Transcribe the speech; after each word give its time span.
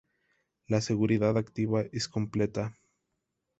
La 0.65 0.81
seguridad 0.81 1.37
activa 1.37 1.83
es 1.91 2.07
completa. 2.07 2.75